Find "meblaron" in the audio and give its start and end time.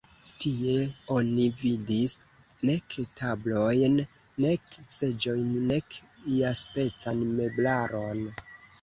7.41-8.31